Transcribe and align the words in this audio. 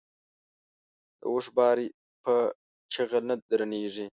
د 1.19 1.21
اوښ 1.29 1.45
بار 1.57 1.77
په 2.23 2.33
چيغل 2.91 3.23
نه 3.29 3.35
درنېږي. 3.49 4.05